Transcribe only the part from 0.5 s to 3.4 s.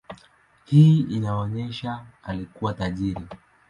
Hii inaonyesha alikuwa tajiri.